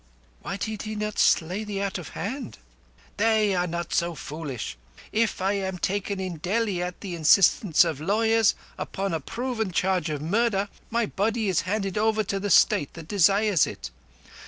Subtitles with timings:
[0.41, 2.57] "Why did he not slay thee out of hand?"
[3.17, 4.75] "They are not so foolish.
[5.11, 10.09] If I am taken in Delhi at the instance of lawyers, upon a proven charge
[10.09, 13.91] of murder, my body is handed over to the State that desires it.